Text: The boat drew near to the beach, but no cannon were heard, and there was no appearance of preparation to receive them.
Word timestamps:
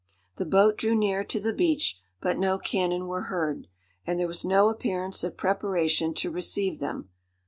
The 0.37 0.47
boat 0.47 0.77
drew 0.79 0.95
near 0.95 1.23
to 1.25 1.39
the 1.39 1.53
beach, 1.53 2.01
but 2.21 2.35
no 2.35 2.57
cannon 2.57 3.05
were 3.05 3.25
heard, 3.25 3.67
and 4.03 4.19
there 4.19 4.25
was 4.25 4.43
no 4.43 4.69
appearance 4.69 5.23
of 5.23 5.37
preparation 5.37 6.15
to 6.15 6.31
receive 6.31 6.79
them. 6.79 7.09